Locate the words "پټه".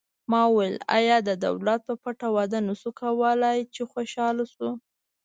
2.03-2.27